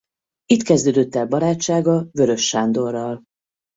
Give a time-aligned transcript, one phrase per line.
[0.45, 3.23] Itt kezdődött el barátsága Weöres Sándorral.